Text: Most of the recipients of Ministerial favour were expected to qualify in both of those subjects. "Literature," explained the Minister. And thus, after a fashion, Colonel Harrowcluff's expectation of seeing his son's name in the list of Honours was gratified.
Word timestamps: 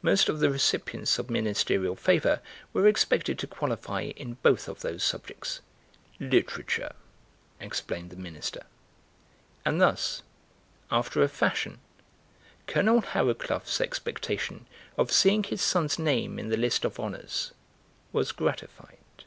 Most 0.00 0.30
of 0.30 0.40
the 0.40 0.48
recipients 0.48 1.18
of 1.18 1.28
Ministerial 1.28 1.96
favour 1.96 2.40
were 2.72 2.86
expected 2.88 3.38
to 3.38 3.46
qualify 3.46 4.00
in 4.04 4.38
both 4.40 4.68
of 4.68 4.80
those 4.80 5.04
subjects. 5.04 5.60
"Literature," 6.18 6.94
explained 7.60 8.08
the 8.08 8.16
Minister. 8.16 8.62
And 9.66 9.78
thus, 9.78 10.22
after 10.90 11.20
a 11.22 11.28
fashion, 11.28 11.78
Colonel 12.66 13.02
Harrowcluff's 13.02 13.82
expectation 13.82 14.64
of 14.96 15.12
seeing 15.12 15.42
his 15.44 15.60
son's 15.60 15.98
name 15.98 16.38
in 16.38 16.48
the 16.48 16.56
list 16.56 16.86
of 16.86 16.98
Honours 16.98 17.52
was 18.14 18.32
gratified. 18.32 19.24